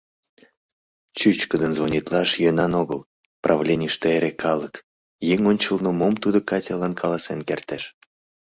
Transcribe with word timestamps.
Чӱчкыдын 1.17 1.71
звонитлаш 1.77 2.29
йӧнан 2.43 2.73
огыл, 2.81 2.99
правленийыште 3.43 4.07
эре 4.15 4.31
калык, 4.43 4.75
еҥ 5.33 5.39
ончылно 5.51 5.89
мом 5.99 6.13
тудо 6.23 6.37
Катялан 6.49 6.93
каласен 7.01 7.39
кертеш? 7.47 7.83